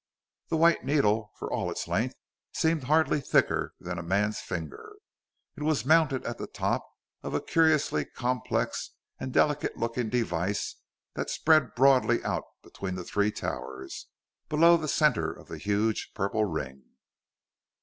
The 0.49 0.57
white 0.57 0.83
needle, 0.83 1.31
for 1.37 1.53
all 1.53 1.69
its 1.69 1.87
length, 1.87 2.15
seemed 2.53 2.85
hardly 2.85 3.21
thicker 3.21 3.75
than 3.79 3.99
a 3.99 4.01
man's 4.01 4.39
finger. 4.39 4.93
It 5.55 5.61
was 5.61 5.85
mounted 5.85 6.25
at 6.25 6.39
the 6.39 6.47
top 6.47 6.83
of 7.21 7.35
a 7.35 7.39
curiously 7.39 8.05
complex 8.05 8.95
and 9.19 9.31
delicate 9.31 9.77
looking 9.77 10.09
device 10.09 10.77
that 11.13 11.29
spread 11.29 11.75
broadly 11.75 12.23
out 12.23 12.45
between 12.63 12.95
the 12.95 13.03
three 13.03 13.31
towers, 13.31 14.07
below 14.49 14.75
the 14.75 14.87
center 14.87 15.31
of 15.31 15.49
the 15.49 15.59
huge 15.59 16.09
purple 16.15 16.45
ring. 16.45 16.81